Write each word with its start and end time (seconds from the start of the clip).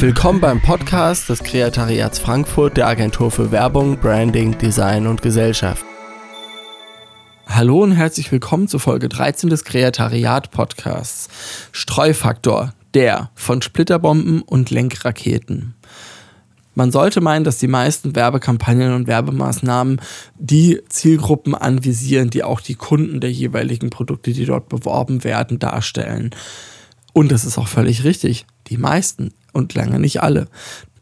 Willkommen 0.00 0.40
beim 0.40 0.62
Podcast 0.62 1.28
des 1.28 1.42
Kreatariats 1.42 2.18
Frankfurt 2.18 2.78
der 2.78 2.86
Agentur 2.86 3.30
für 3.30 3.50
Werbung, 3.52 3.98
Branding, 3.98 4.56
Design 4.56 5.06
und 5.06 5.20
Gesellschaft. 5.20 5.84
Hallo 7.46 7.82
und 7.82 7.92
herzlich 7.92 8.32
willkommen 8.32 8.66
zu 8.66 8.78
Folge 8.78 9.10
13 9.10 9.50
des 9.50 9.62
Kreatariat 9.62 10.52
Podcasts. 10.52 11.28
Streufaktor, 11.72 12.72
der 12.94 13.30
von 13.34 13.60
Splitterbomben 13.60 14.40
und 14.40 14.70
Lenkraketen. 14.70 15.74
Man 16.74 16.92
sollte 16.92 17.20
meinen, 17.20 17.44
dass 17.44 17.58
die 17.58 17.68
meisten 17.68 18.16
Werbekampagnen 18.16 18.94
und 18.94 19.06
Werbemaßnahmen 19.06 20.00
die 20.38 20.80
Zielgruppen 20.88 21.54
anvisieren, 21.54 22.30
die 22.30 22.42
auch 22.42 22.62
die 22.62 22.74
Kunden 22.74 23.20
der 23.20 23.32
jeweiligen 23.32 23.90
Produkte, 23.90 24.32
die 24.32 24.46
dort 24.46 24.70
beworben 24.70 25.24
werden, 25.24 25.58
darstellen. 25.58 26.30
Und 27.12 27.32
das 27.32 27.44
ist 27.44 27.58
auch 27.58 27.68
völlig 27.68 28.04
richtig. 28.04 28.46
Die 28.68 28.78
meisten 28.78 29.34
und 29.52 29.74
lange 29.74 29.98
nicht 29.98 30.22
alle. 30.22 30.48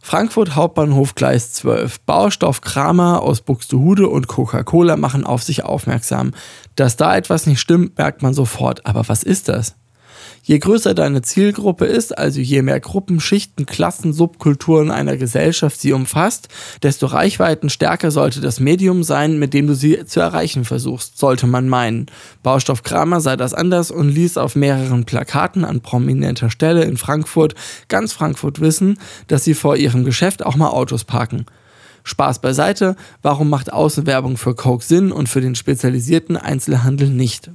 Frankfurt 0.01 0.55
Hauptbahnhof 0.55 1.15
Gleis 1.15 1.53
12. 1.53 2.01
Baustoff 2.01 2.61
Kramer 2.61 3.23
aus 3.23 3.43
Buxtehude 3.43 4.09
und 4.09 4.27
Coca-Cola 4.27 4.97
machen 4.97 5.25
auf 5.25 5.43
sich 5.43 5.65
aufmerksam. 5.65 6.33
Dass 6.77 6.97
da 6.97 7.17
etwas 7.17 7.47
nicht 7.47 7.61
stimmt, 7.61 7.99
merkt 7.99 8.23
man 8.23 8.33
sofort. 8.33 8.87
Aber 8.87 9.09
was 9.09 9.23
ist 9.23 9.49
das? 9.49 9.77
Je 10.49 10.59
größer 10.59 10.95
deine 10.95 11.21
Zielgruppe 11.21 11.85
ist, 11.85 12.17
also 12.17 12.41
je 12.41 12.63
mehr 12.63 12.81
Gruppen, 12.81 13.21
Schichten, 13.21 13.67
Klassen, 13.67 14.15
Subkulturen 14.15 14.91
einer 14.91 15.19
Gesellschaft 15.19 15.79
sie 15.79 15.93
umfasst, 15.93 16.49
desto 16.83 17.05
reichweitenstärker 17.05 18.11
sollte 18.11 18.41
das 18.41 18.59
Medium 18.59 19.03
sein, 19.03 19.39
mit 19.39 19.53
dem 19.53 19.67
du 19.67 19.75
sie 19.75 20.07
zu 20.07 20.21
erreichen 20.21 20.65
versuchst, 20.65 21.19
sollte 21.19 21.47
man 21.47 21.69
meinen. 21.69 22.07
Baustoff 22.43 22.83
Kramer 22.83 23.21
sei 23.21 23.37
das 23.37 23.53
anders 23.53 23.91
und 23.91 24.09
ließ 24.09 24.39
auf 24.39 24.57
mehreren 24.57 25.05
Plakaten 25.05 25.67
an 25.67 25.83
prominenter 25.83 26.49
Stelle 26.49 26.85
in 26.85 26.97
Frankfurt 26.97 27.55
ganz 27.89 28.15
Frankfurt 28.15 28.59
wissen, 28.59 28.99
dass 29.27 29.45
sie 29.45 29.53
vor 29.53 29.77
ihrem 29.77 30.07
Geschäft 30.07 30.47
auch 30.47 30.57
mal 30.57 30.71
Autos 30.71 31.05
parken. 31.05 31.45
Spaß 32.05 32.39
beiseite, 32.39 32.97
warum 33.21 33.51
macht 33.51 33.71
Außenwerbung 33.71 34.39
für 34.39 34.55
Coke 34.55 34.83
Sinn 34.83 35.13
und 35.13 35.29
für 35.29 35.43
den 35.43 35.55
spezialisierten 35.55 36.39
Einzelhandel 36.39 37.11
nicht? 37.11 37.51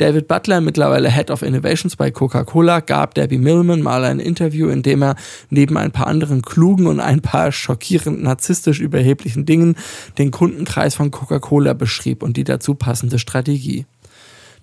David 0.00 0.28
Butler, 0.28 0.62
mittlerweile 0.62 1.10
Head 1.10 1.30
of 1.30 1.42
Innovations 1.42 1.94
bei 1.94 2.10
Coca-Cola, 2.10 2.80
gab 2.80 3.14
Debbie 3.14 3.36
Millman 3.36 3.82
mal 3.82 4.02
ein 4.04 4.18
Interview, 4.18 4.70
in 4.70 4.82
dem 4.82 5.02
er 5.02 5.14
neben 5.50 5.76
ein 5.76 5.90
paar 5.90 6.06
anderen 6.06 6.40
klugen 6.40 6.86
und 6.86 7.00
ein 7.00 7.20
paar 7.20 7.52
schockierend 7.52 8.22
narzisstisch 8.22 8.80
überheblichen 8.80 9.44
Dingen 9.44 9.76
den 10.16 10.30
Kundenkreis 10.30 10.94
von 10.94 11.10
Coca-Cola 11.10 11.74
beschrieb 11.74 12.22
und 12.22 12.38
die 12.38 12.44
dazu 12.44 12.74
passende 12.74 13.18
Strategie. 13.18 13.84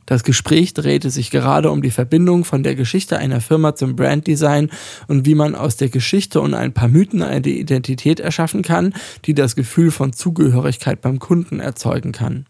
Das 0.08 0.24
Gespräch 0.24 0.74
drehte 0.74 1.12
sich 1.12 1.30
gerade 1.30 1.70
um 1.70 1.84
die 1.84 1.92
Verbindung 1.92 2.44
von 2.44 2.64
der 2.64 2.74
Geschichte 2.74 3.20
einer 3.20 3.40
Firma 3.40 3.76
zum 3.76 3.96
Branddesign 3.96 4.72
und 5.08 5.28
wie 5.28 5.36
man 5.36 5.54
aus 5.54 5.78
der 5.78 5.90
Geschichte 5.90 6.42
und 6.42 6.56
ein 6.56 6.74
paar 6.74 6.88
Mythen 6.88 7.22
eine 7.22 7.48
Identität 7.48 8.20
erschaffen 8.20 8.64
kann, 8.64 8.96
die 9.26 9.36
das 9.36 9.56
Gefühl 9.56 9.92
von 9.92 10.14
Zugehörigkeit 10.14 11.00
beim 11.02 11.20
Kunden 11.20 11.60
erzeugen 11.60 12.12
kann 12.12 12.48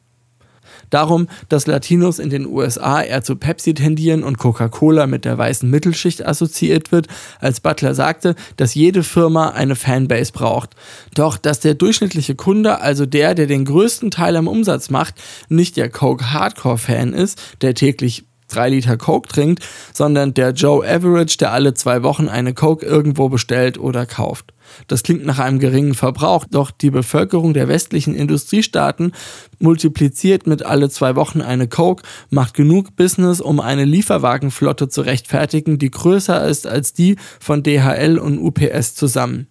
darum, 0.90 1.28
dass 1.50 1.68
Latinos 1.68 2.20
in 2.20 2.30
den 2.30 2.46
USA 2.46 3.02
eher 3.02 3.24
zu 3.24 3.36
Pepsi 3.36 3.74
tendieren 3.74 4.24
und 4.24 4.38
Coca-Cola 4.38 5.08
mit 5.08 5.26
der 5.26 5.38
weißen 5.38 5.70
Mittelschicht 5.70 6.26
assoziiert 6.26 6.92
wird, 6.92 7.08
als 7.40 7.60
Butler 7.60 7.96
sagte, 7.96 8.36
dass 8.56 8.76
jede 8.76 9.04
Firma 9.04 9.50
eine 9.50 9.76
Fanbase 9.76 10.32
braucht. 10.32 10.72
Doch 11.14 11.38
dass 11.38 11.60
der 11.60 11.74
durchschnittliche 11.74 12.36
Kunde, 12.36 12.82
also 12.82 13.06
der, 13.06 13.36
der 13.36 13.48
den 13.48 13.66
größten 13.66 14.12
Teil 14.12 14.36
am 14.36 14.48
Umsatz 14.48 14.90
macht, 14.90 15.16
nicht 15.50 15.78
der 15.78 15.90
Coke 15.90 16.34
Hardcore-Fan 16.34 17.14
ist, 17.14 17.40
der 17.62 17.74
täglich 17.74 18.26
drei 18.48 18.70
Liter 18.70 18.98
Coke 18.98 19.28
trinkt, 19.28 19.64
sondern 19.94 20.34
der 20.34 20.52
Joe 20.52 20.88
Average, 20.88 21.38
der 21.38 21.52
alle 21.52 21.74
zwei 21.74 22.04
Wochen 22.04 22.30
eine 22.30 22.54
Coke 22.54 22.86
irgendwo 22.86 23.30
bestellt 23.30 23.78
oder 23.78 24.06
kauft. 24.06 24.54
Das 24.88 25.04
klingt 25.04 25.26
nach 25.26 25.40
einem 25.40 25.60
geringen 25.60 25.94
Verbrauch, 25.94 26.46
doch 26.50 26.72
die 26.72 26.90
Bevölkerung 26.90 27.54
der 27.54 27.68
westlichen 27.68 28.16
Industriestaaten 28.16 29.12
multipliziert 29.60 30.48
mit 30.48 30.64
alle 30.64 30.90
zwei 30.90 31.16
Wochen 31.16 31.42
eine 31.42 31.68
Coke, 31.68 32.04
macht 32.30 32.54
genug 32.54 32.96
Business, 32.96 33.42
um 33.42 33.60
eine 33.60 33.86
Lieferwagenflotte 33.86 34.90
zu 34.90 35.02
rechtfertigen, 35.02 35.80
die 35.80 35.92
größer 35.92 36.46
ist 36.46 36.68
als 36.68 36.94
die 36.94 37.16
von 37.40 37.64
DHL 37.64 38.18
und 38.20 38.40
UPS 38.40 38.96
zusammen. 38.96 39.48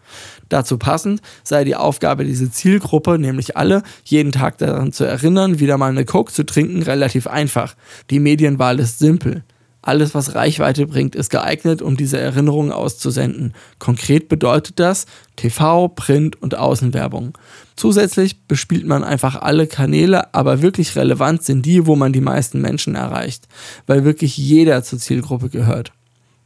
Dazu 0.49 0.79
passend 0.79 1.23
sei 1.43 1.65
die 1.65 1.75
Aufgabe 1.75 2.25
dieser 2.25 2.51
Zielgruppe, 2.51 3.19
nämlich 3.19 3.57
alle, 3.57 3.83
jeden 4.05 4.33
Tag 4.33 4.59
daran 4.59 4.93
zu 4.93 5.05
erinnern, 5.05 5.59
wieder 5.59 5.77
mal 5.77 5.91
eine 5.91 6.05
Coke 6.05 6.33
zu 6.33 6.47
trinken, 6.47 6.83
relativ 6.83 7.27
einfach. 7.27 7.75
Die 8.11 8.21
Medienwahl 8.21 8.79
ist 8.79 8.99
simpel. 8.99 9.43
Alles, 9.87 10.17
was 10.17 10.35
Reichweite 10.35 10.85
bringt, 10.89 11.15
ist 11.15 11.31
geeignet, 11.31 11.81
um 11.81 11.97
diese 11.97 12.19
Erinnerungen 12.19 12.73
auszusenden. 12.73 13.55
Konkret 13.79 14.29
bedeutet 14.29 14.81
das 14.81 15.07
TV, 15.37 15.87
Print 15.87 16.43
und 16.43 16.59
Außenwerbung. 16.59 17.39
Zusätzlich 17.77 18.43
bespielt 18.49 18.85
man 18.85 19.05
einfach 19.05 19.37
alle 19.37 19.69
Kanäle, 19.69 20.35
aber 20.35 20.61
wirklich 20.61 20.97
relevant 20.97 21.45
sind 21.45 21.65
die, 21.65 21.87
wo 21.87 21.95
man 21.95 22.13
die 22.13 22.21
meisten 22.21 22.61
Menschen 22.61 22.97
erreicht, 22.97 23.47
weil 23.87 24.05
wirklich 24.05 24.37
jeder 24.37 24.83
zur 24.83 24.99
Zielgruppe 24.99 25.51
gehört. 25.51 25.93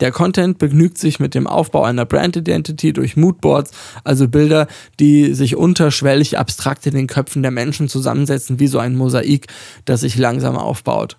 Der 0.00 0.12
Content 0.12 0.58
begnügt 0.58 0.98
sich 0.98 1.18
mit 1.18 1.34
dem 1.34 1.46
Aufbau 1.46 1.84
einer 1.84 2.04
Brand 2.04 2.36
Identity 2.36 2.92
durch 2.92 3.16
Moodboards, 3.16 3.70
also 4.04 4.28
Bilder, 4.28 4.66
die 4.98 5.32
sich 5.32 5.56
unterschwellig 5.56 6.36
abstrakt 6.36 6.86
in 6.86 6.94
den 6.94 7.06
Köpfen 7.06 7.40
der 7.40 7.52
Menschen 7.52 7.88
zusammensetzen, 7.88 8.60
wie 8.60 8.66
so 8.66 8.78
ein 8.78 8.96
Mosaik, 8.96 9.46
das 9.86 10.02
sich 10.02 10.18
langsam 10.18 10.58
aufbaut. 10.58 11.16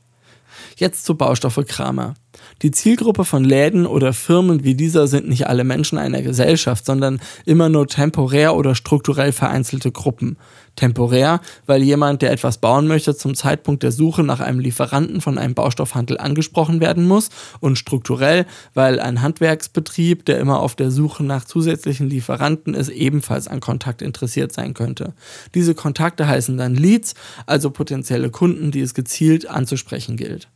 Jetzt 0.78 1.06
zu 1.06 1.16
Baustoffe 1.16 1.64
Kramer. 1.68 2.16
Die 2.62 2.72
Zielgruppe 2.72 3.26
von 3.26 3.44
Läden 3.44 3.86
oder 3.86 4.14
Firmen 4.14 4.64
wie 4.64 4.76
dieser 4.76 5.08
sind 5.08 5.28
nicht 5.28 5.48
alle 5.48 5.64
Menschen 5.64 5.98
einer 5.98 6.22
Gesellschaft, 6.22 6.86
sondern 6.86 7.20
immer 7.46 7.70
nur 7.70 7.88
temporär 7.88 8.56
oder 8.56 8.76
strukturell 8.76 9.32
vereinzelte 9.32 9.92
Gruppen. 9.92 10.38
Temporär, 10.76 11.42
weil 11.66 11.84
jemand, 11.84 12.22
der 12.22 12.32
etwas 12.32 12.60
bauen 12.60 12.88
möchte, 12.88 13.16
zum 13.16 13.36
Zeitpunkt 13.36 13.84
der 13.84 13.92
Suche 13.92 14.24
nach 14.24 14.40
einem 14.40 14.60
Lieferanten 14.60 15.20
von 15.20 15.38
einem 15.38 15.54
Baustoffhandel 15.54 16.18
angesprochen 16.18 16.80
werden 16.80 17.08
muss 17.08 17.30
und 17.60 17.78
strukturell, 17.78 18.46
weil 18.74 19.00
ein 19.00 19.22
Handwerksbetrieb, 19.22 20.24
der 20.26 20.40
immer 20.40 20.60
auf 20.60 20.76
der 20.76 20.92
Suche 20.92 21.24
nach 21.24 21.44
zusätzlichen 21.44 22.10
Lieferanten 22.10 22.74
ist, 22.74 22.90
ebenfalls 22.90 23.48
an 23.48 23.60
Kontakt 23.60 24.02
interessiert 24.02 24.54
sein 24.54 24.74
könnte. 24.74 25.14
Diese 25.56 25.76
Kontakte 25.76 26.28
heißen 26.28 26.58
dann 26.58 26.76
Leads, 26.76 27.16
also 27.46 27.70
potenzielle 27.70 28.30
Kunden, 28.30 28.72
die 28.72 28.82
es 28.82 28.94
gezielt 28.94 29.50
anzusprechen 29.50 30.16
gilt. 30.16 30.48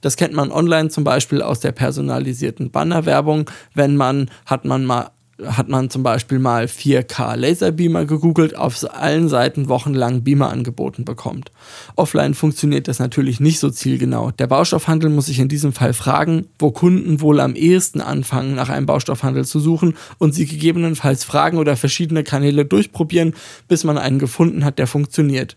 Das 0.00 0.16
kennt 0.16 0.34
man 0.34 0.52
online 0.52 0.88
zum 0.88 1.04
Beispiel 1.04 1.42
aus 1.42 1.60
der 1.60 1.72
personalisierten 1.72 2.70
Bannerwerbung. 2.70 3.50
Wenn 3.74 3.96
man, 3.96 4.30
hat 4.46 4.64
man 4.64 4.84
mal 4.84 5.10
hat 5.46 5.68
man 5.68 5.90
zum 5.90 6.02
Beispiel 6.02 6.38
mal 6.38 6.64
4K 6.64 7.36
Laserbeamer 7.36 8.04
gegoogelt, 8.04 8.56
auf 8.56 8.84
allen 8.92 9.28
Seiten 9.28 9.68
wochenlang 9.68 10.22
Beamer 10.22 10.50
angeboten 10.50 11.04
bekommt. 11.04 11.50
Offline 11.96 12.34
funktioniert 12.34 12.88
das 12.88 12.98
natürlich 12.98 13.40
nicht 13.40 13.58
so 13.58 13.70
zielgenau. 13.70 14.30
Der 14.32 14.46
Baustoffhandel 14.46 15.10
muss 15.10 15.26
sich 15.26 15.38
in 15.38 15.48
diesem 15.48 15.72
Fall 15.72 15.92
fragen, 15.92 16.46
wo 16.58 16.70
Kunden 16.70 17.20
wohl 17.20 17.40
am 17.40 17.54
ehesten 17.54 18.00
anfangen, 18.00 18.54
nach 18.54 18.68
einem 18.68 18.86
Baustoffhandel 18.86 19.44
zu 19.44 19.60
suchen 19.60 19.96
und 20.18 20.34
sie 20.34 20.46
gegebenenfalls 20.46 21.24
fragen 21.24 21.58
oder 21.58 21.76
verschiedene 21.76 22.24
Kanäle 22.24 22.64
durchprobieren, 22.64 23.34
bis 23.68 23.84
man 23.84 23.98
einen 23.98 24.18
gefunden 24.18 24.64
hat, 24.64 24.78
der 24.78 24.86
funktioniert. 24.86 25.56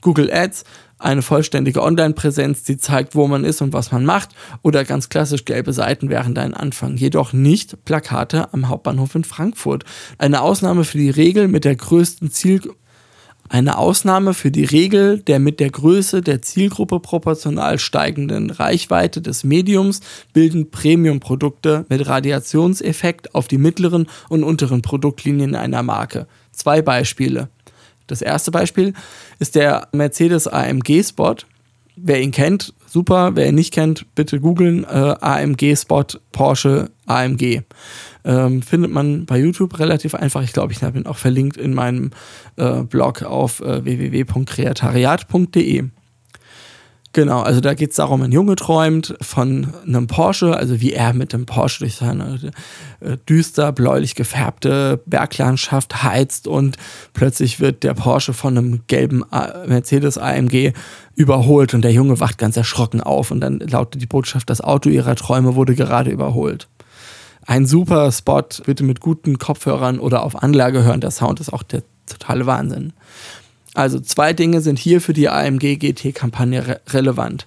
Google 0.00 0.30
Ads 0.32 0.64
eine 0.98 1.22
vollständige 1.22 1.82
Online-Präsenz, 1.82 2.62
die 2.64 2.76
zeigt, 2.76 3.14
wo 3.14 3.26
man 3.26 3.42
ist 3.44 3.62
und 3.62 3.72
was 3.72 3.90
man 3.90 4.04
macht, 4.04 4.30
oder 4.62 4.84
ganz 4.84 5.08
klassisch 5.08 5.46
gelbe 5.46 5.72
Seiten 5.72 6.10
während 6.10 6.38
ein 6.38 6.52
Anfang. 6.52 6.96
Jedoch 6.96 7.32
nicht 7.32 7.84
Plakate 7.86 8.52
am 8.52 8.68
Hauptbahnhof 8.68 9.14
in 9.14 9.24
Frankfurt. 9.24 9.84
Eine 10.18 10.42
Ausnahme 10.42 10.84
für 10.84 10.98
die 10.98 11.10
Regel 11.10 11.48
mit 11.48 11.64
der 11.64 11.76
größten 11.76 12.30
Ziel 12.30 12.60
eine 13.52 13.78
Ausnahme 13.78 14.32
für 14.32 14.52
die 14.52 14.64
Regel 14.64 15.18
der 15.18 15.40
mit 15.40 15.58
der 15.58 15.70
Größe 15.70 16.22
der 16.22 16.40
Zielgruppe 16.40 17.00
proportional 17.00 17.80
steigenden 17.80 18.50
Reichweite 18.50 19.20
des 19.20 19.42
Mediums 19.42 20.02
bilden 20.32 20.70
Premium-Produkte 20.70 21.84
mit 21.88 22.06
Radiationseffekt 22.06 23.34
auf 23.34 23.48
die 23.48 23.58
mittleren 23.58 24.06
und 24.28 24.44
unteren 24.44 24.82
Produktlinien 24.82 25.56
einer 25.56 25.82
Marke. 25.82 26.28
Zwei 26.52 26.80
Beispiele. 26.80 27.48
Das 28.10 28.22
erste 28.22 28.50
Beispiel 28.50 28.92
ist 29.38 29.54
der 29.54 29.88
Mercedes 29.92 30.48
AMG 30.48 31.02
Spot. 31.04 31.36
Wer 31.96 32.20
ihn 32.20 32.30
kennt, 32.30 32.74
super. 32.86 33.36
Wer 33.36 33.48
ihn 33.48 33.54
nicht 33.54 33.72
kennt, 33.72 34.06
bitte 34.14 34.40
googeln. 34.40 34.84
Äh, 34.84 35.14
AMG 35.20 35.76
Spot 35.76 36.06
Porsche 36.32 36.90
AMG. 37.06 37.62
Ähm, 38.24 38.62
findet 38.62 38.90
man 38.90 39.26
bei 39.26 39.38
YouTube 39.38 39.78
relativ 39.78 40.14
einfach. 40.14 40.42
Ich 40.42 40.52
glaube, 40.52 40.72
ich 40.72 40.82
habe 40.82 40.98
ihn 40.98 41.06
auch 41.06 41.16
verlinkt 41.16 41.56
in 41.56 41.74
meinem 41.74 42.10
äh, 42.56 42.82
Blog 42.82 43.22
auf 43.22 43.60
äh, 43.60 43.84
www.kreatariat.de. 43.84 45.84
Genau, 47.12 47.40
also 47.40 47.60
da 47.60 47.74
geht 47.74 47.90
es 47.90 47.96
darum, 47.96 48.22
ein 48.22 48.30
Junge 48.30 48.54
träumt 48.54 49.16
von 49.20 49.74
einem 49.84 50.06
Porsche, 50.06 50.56
also 50.56 50.80
wie 50.80 50.92
er 50.92 51.12
mit 51.12 51.32
dem 51.32 51.44
Porsche 51.44 51.80
durch 51.80 51.96
seine 51.96 52.52
äh, 53.00 53.16
düster 53.28 53.72
bläulich 53.72 54.14
gefärbte 54.14 55.00
Berglandschaft 55.06 56.04
heizt 56.04 56.46
und 56.46 56.76
plötzlich 57.12 57.58
wird 57.58 57.82
der 57.82 57.94
Porsche 57.94 58.32
von 58.32 58.56
einem 58.56 58.82
gelben 58.86 59.24
Mercedes 59.66 60.18
AMG 60.18 60.72
überholt 61.16 61.74
und 61.74 61.82
der 61.82 61.92
Junge 61.92 62.20
wacht 62.20 62.38
ganz 62.38 62.56
erschrocken 62.56 63.00
auf 63.00 63.32
und 63.32 63.40
dann 63.40 63.58
lautet 63.58 64.00
die 64.00 64.06
Botschaft, 64.06 64.48
das 64.48 64.60
Auto 64.60 64.88
ihrer 64.88 65.16
Träume 65.16 65.56
wurde 65.56 65.74
gerade 65.74 66.12
überholt. 66.12 66.68
ein 67.44 67.66
super 67.66 68.12
Spot, 68.12 68.44
bitte 68.64 68.84
mit 68.84 69.00
guten 69.00 69.38
Kopfhörern 69.38 69.98
oder 69.98 70.22
auf 70.22 70.40
Anlage 70.40 70.84
hören. 70.84 71.00
Der 71.00 71.10
Sound 71.10 71.40
ist 71.40 71.52
auch 71.52 71.64
der 71.64 71.82
totale 72.06 72.46
Wahnsinn. 72.46 72.92
Also 73.74 74.00
zwei 74.00 74.32
Dinge 74.32 74.60
sind 74.60 74.78
hier 74.78 75.00
für 75.00 75.12
die 75.12 75.28
AMG 75.28 75.76
GT-Kampagne 75.76 76.66
re 76.66 76.80
relevant. 76.88 77.46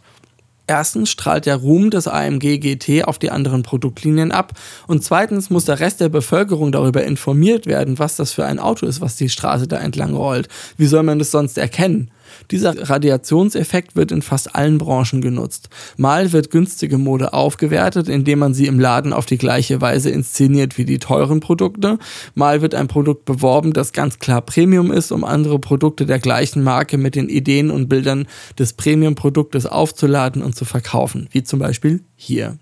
Erstens 0.65 1.09
strahlt 1.09 1.45
der 1.45 1.57
Ruhm 1.57 1.89
des 1.89 2.07
AMG 2.07 2.57
GT 2.59 3.03
auf 3.03 3.19
die 3.19 3.31
anderen 3.31 3.63
Produktlinien 3.63 4.31
ab 4.31 4.53
und 4.87 5.03
zweitens 5.03 5.49
muss 5.49 5.65
der 5.65 5.81
Rest 5.81 5.99
der 5.99 6.07
Bevölkerung 6.07 6.71
darüber 6.71 7.03
informiert 7.03 7.65
werden, 7.65 7.99
was 7.99 8.15
das 8.15 8.31
für 8.31 8.45
ein 8.45 8.59
Auto 8.59 8.85
ist, 8.85 9.01
was 9.01 9.17
die 9.17 9.27
Straße 9.27 9.67
da 9.67 9.77
entlang 9.77 10.13
rollt. 10.13 10.47
Wie 10.77 10.85
soll 10.85 11.03
man 11.03 11.19
das 11.19 11.31
sonst 11.31 11.57
erkennen? 11.57 12.11
Dieser 12.51 12.89
Radiationseffekt 12.89 13.95
wird 13.95 14.11
in 14.11 14.21
fast 14.21 14.55
allen 14.55 14.77
Branchen 14.77 15.21
genutzt. 15.21 15.69
Mal 15.97 16.31
wird 16.31 16.51
günstige 16.51 16.97
Mode 16.97 17.33
aufgewertet, 17.33 18.09
indem 18.09 18.39
man 18.39 18.53
sie 18.53 18.67
im 18.67 18.79
Laden 18.79 19.13
auf 19.13 19.25
die 19.25 19.37
gleiche 19.37 19.81
Weise 19.81 20.09
inszeniert 20.09 20.77
wie 20.77 20.85
die 20.85 20.99
teuren 20.99 21.39
Produkte. 21.39 21.97
Mal 22.35 22.61
wird 22.61 22.75
ein 22.75 22.87
Produkt 22.87 23.25
beworben, 23.25 23.73
das 23.73 23.93
ganz 23.93 24.19
klar 24.19 24.41
Premium 24.41 24.91
ist, 24.91 25.11
um 25.11 25.23
andere 25.23 25.59
Produkte 25.59 26.05
der 26.05 26.19
gleichen 26.19 26.63
Marke 26.63 26.97
mit 26.97 27.15
den 27.15 27.29
Ideen 27.29 27.71
und 27.71 27.89
Bildern 27.89 28.27
des 28.57 28.73
Premium-Produktes 28.73 29.65
aufzuladen 29.65 30.41
und 30.41 30.55
zu 30.55 30.65
verkaufen, 30.65 31.27
wie 31.31 31.43
zum 31.43 31.59
Beispiel 31.59 32.03
hier 32.15 32.57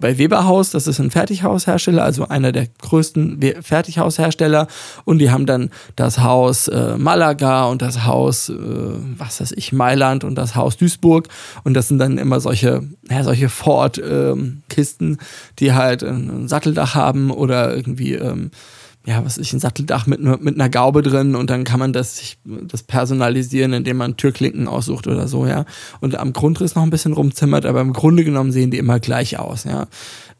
bei 0.00 0.18
Weberhaus, 0.18 0.70
das 0.70 0.86
ist 0.86 0.98
ein 0.98 1.10
Fertighaushersteller, 1.10 2.02
also 2.02 2.26
einer 2.26 2.52
der 2.52 2.66
größten 2.80 3.40
Fertighaushersteller. 3.60 4.66
Und 5.04 5.18
die 5.18 5.30
haben 5.30 5.46
dann 5.46 5.70
das 5.94 6.20
Haus 6.20 6.68
äh, 6.68 6.96
Malaga 6.96 7.66
und 7.66 7.82
das 7.82 8.04
Haus, 8.04 8.48
äh, 8.48 8.54
was 9.18 9.40
weiß 9.40 9.52
ich, 9.52 9.72
Mailand 9.72 10.24
und 10.24 10.34
das 10.36 10.56
Haus 10.56 10.76
Duisburg. 10.76 11.28
Und 11.64 11.74
das 11.74 11.88
sind 11.88 11.98
dann 11.98 12.18
immer 12.18 12.40
solche, 12.40 12.82
ja, 13.08 13.22
solche 13.22 13.48
Ford-Kisten, 13.48 15.10
ähm, 15.10 15.18
die 15.58 15.72
halt 15.74 16.02
ein 16.02 16.48
Satteldach 16.48 16.94
haben 16.94 17.30
oder 17.30 17.76
irgendwie 17.76 18.14
ähm, 18.14 18.50
ja, 19.06 19.24
was 19.24 19.38
ist 19.38 19.52
ein 19.52 19.60
Satteldach 19.60 20.06
mit, 20.06 20.20
mit 20.20 20.54
einer 20.54 20.68
Gaube 20.68 21.00
drin 21.02 21.34
und 21.34 21.48
dann 21.48 21.64
kann 21.64 21.80
man 21.80 21.92
das, 21.94 22.36
das 22.44 22.82
personalisieren, 22.82 23.72
indem 23.72 23.96
man 23.96 24.18
Türklinken 24.18 24.68
aussucht 24.68 25.06
oder 25.06 25.26
so, 25.26 25.46
ja. 25.46 25.64
Und 26.00 26.16
am 26.16 26.34
Grundriss 26.34 26.74
noch 26.74 26.82
ein 26.82 26.90
bisschen 26.90 27.14
rumzimmert, 27.14 27.64
aber 27.64 27.80
im 27.80 27.94
Grunde 27.94 28.24
genommen 28.24 28.52
sehen 28.52 28.70
die 28.70 28.76
immer 28.76 29.00
gleich 29.00 29.38
aus, 29.38 29.64
ja. 29.64 29.86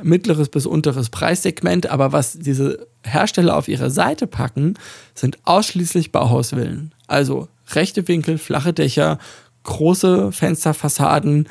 Mittleres 0.02 0.50
bis 0.50 0.66
unteres 0.66 1.08
Preissegment, 1.08 1.90
aber 1.90 2.12
was 2.12 2.38
diese 2.38 2.86
Hersteller 3.02 3.56
auf 3.56 3.66
ihre 3.66 3.90
Seite 3.90 4.26
packen, 4.26 4.74
sind 5.14 5.38
ausschließlich 5.44 6.12
Bauhausvillen. 6.12 6.92
Also 7.06 7.48
rechte 7.72 8.06
Winkel, 8.08 8.36
flache 8.36 8.74
Dächer, 8.74 9.18
große 9.62 10.32
Fensterfassaden, 10.32 11.48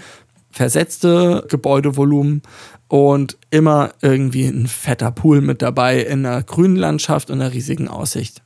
versetzte 0.51 1.45
Gebäudevolumen 1.47 2.41
und 2.87 3.37
immer 3.51 3.91
irgendwie 4.01 4.47
ein 4.47 4.67
fetter 4.67 5.11
Pool 5.11 5.41
mit 5.41 5.61
dabei 5.61 6.01
in 6.01 6.25
einer 6.25 6.43
grünen 6.43 6.75
Landschaft 6.75 7.29
und 7.29 7.41
einer 7.41 7.53
riesigen 7.53 7.87
Aussicht. 7.87 8.41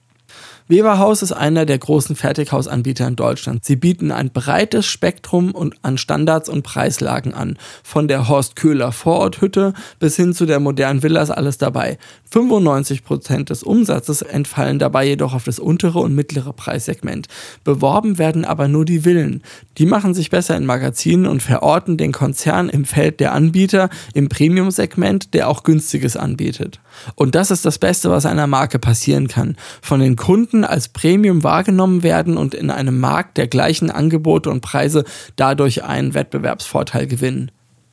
Weberhaus 0.67 1.21
ist 1.21 1.33
einer 1.33 1.65
der 1.65 1.77
großen 1.77 2.15
Fertighausanbieter 2.15 3.07
in 3.07 3.15
Deutschland. 3.15 3.65
Sie 3.65 3.75
bieten 3.75 4.11
ein 4.11 4.31
breites 4.31 4.85
Spektrum 4.85 5.53
an 5.81 5.97
Standards 5.97 6.47
und 6.47 6.63
Preislagen 6.63 7.33
an. 7.33 7.57
Von 7.83 8.07
der 8.07 8.29
Horst 8.29 8.55
Köhler 8.55 8.91
Vororthütte 8.91 9.73
bis 9.99 10.15
hin 10.15 10.33
zu 10.33 10.45
der 10.45 10.59
modernen 10.59 11.03
Villa 11.03 11.21
ist 11.21 11.31
alles 11.31 11.57
dabei. 11.57 11.97
95% 12.33 13.45
des 13.45 13.63
Umsatzes 13.63 14.21
entfallen 14.21 14.79
dabei 14.79 15.05
jedoch 15.05 15.33
auf 15.33 15.43
das 15.43 15.59
untere 15.59 15.99
und 15.99 16.15
mittlere 16.15 16.53
Preissegment. 16.53 17.27
Beworben 17.63 18.17
werden 18.17 18.45
aber 18.45 18.67
nur 18.67 18.85
die 18.85 19.01
Villen. 19.01 19.43
Die 19.77 19.85
machen 19.85 20.13
sich 20.13 20.29
besser 20.29 20.55
in 20.55 20.65
Magazinen 20.65 21.27
und 21.27 21.43
verorten 21.43 21.97
den 21.97 22.13
Konzern 22.13 22.69
im 22.69 22.85
Feld 22.85 23.19
der 23.19 23.33
Anbieter 23.33 23.89
im 24.13 24.29
Premium-Segment, 24.29 25.33
der 25.33 25.49
auch 25.49 25.63
günstiges 25.63 26.15
anbietet. 26.15 26.79
Und 27.15 27.35
das 27.35 27.51
ist 27.51 27.65
das 27.65 27.77
Beste, 27.77 28.09
was 28.09 28.25
einer 28.25 28.47
Marke 28.47 28.79
passieren 28.79 29.27
kann. 29.27 29.55
Von 29.81 29.99
den 29.99 30.15
Kunden 30.15 30.63
als 30.63 30.89
Premium 30.89 31.43
wahrgenommen 31.43 32.03
werden 32.03 32.37
und 32.37 32.53
in 32.53 32.69
einem 32.69 32.99
Markt 32.99 33.37
der 33.37 33.47
gleichen 33.47 33.91
Angebote 33.91 34.49
und 34.49 34.61
Preise 34.61 35.03
dadurch 35.35 35.83
einen 35.83 36.13
Wettbewerbsvorteil 36.13 37.07
gewinnen. 37.07 37.51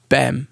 Bam. 0.09 0.47